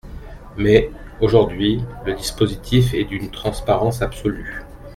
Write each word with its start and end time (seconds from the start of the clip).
Mais, 0.57 0.89
aujourd’hui, 1.19 1.79
le 2.07 2.15
dispositif 2.15 2.91
est 2.95 3.03
d’une 3.03 3.29
transparence 3.29 4.01
absolue. 4.01 4.63